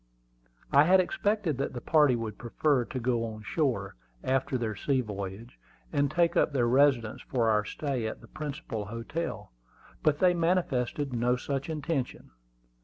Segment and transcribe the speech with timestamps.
[0.71, 4.99] I had expected that the party would prefer to go on shore, after their sea
[5.01, 5.59] voyage,
[5.93, 9.51] and take up their residence for our stay at the principal hotel;
[10.01, 12.31] but they manifested no such intention.